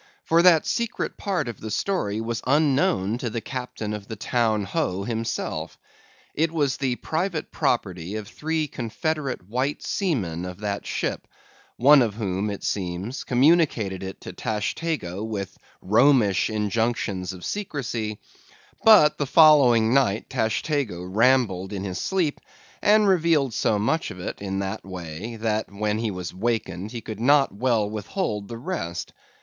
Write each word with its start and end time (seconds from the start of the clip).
For 0.23 0.41
that 0.41 0.65
secret 0.65 1.15
part 1.15 1.47
of 1.47 1.61
the 1.61 1.69
story 1.69 2.21
was 2.21 2.41
unknown 2.47 3.19
to 3.19 3.29
the 3.29 3.39
captain 3.39 3.93
of 3.93 4.07
the 4.07 4.15
Town 4.15 4.63
Ho 4.63 5.03
himself. 5.03 5.77
It 6.33 6.51
was 6.51 6.77
the 6.77 6.95
private 6.95 7.51
property 7.51 8.15
of 8.15 8.27
three 8.27 8.67
confederate 8.67 9.47
white 9.47 9.83
seamen 9.83 10.43
of 10.43 10.61
that 10.61 10.87
ship, 10.87 11.27
one 11.77 12.01
of 12.01 12.15
whom, 12.15 12.49
it 12.49 12.63
seems, 12.63 13.23
communicated 13.23 14.01
it 14.01 14.19
to 14.21 14.33
Tashtego 14.33 15.23
with 15.23 15.55
Romish 15.83 16.49
injunctions 16.49 17.31
of 17.31 17.45
secrecy, 17.45 18.17
but 18.83 19.19
the 19.19 19.27
following 19.27 19.93
night 19.93 20.31
Tashtego 20.31 21.03
rambled 21.03 21.71
in 21.71 21.83
his 21.83 21.99
sleep, 21.99 22.41
and 22.81 23.07
revealed 23.07 23.53
so 23.53 23.77
much 23.77 24.09
of 24.09 24.19
it 24.19 24.41
in 24.41 24.57
that 24.61 24.83
way, 24.83 25.35
that 25.35 25.71
when 25.71 25.99
he 25.99 26.09
was 26.09 26.33
wakened 26.33 26.89
he 26.91 27.01
could 27.01 27.19
not 27.19 27.53
well 27.53 27.87
withhold 27.87 28.47
the 28.47 28.57
rest. 28.57 29.13